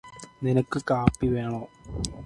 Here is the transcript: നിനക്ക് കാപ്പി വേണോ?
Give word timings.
നിനക്ക് 0.43 0.81
കാപ്പി 0.91 1.27
വേണോ? 1.27 1.61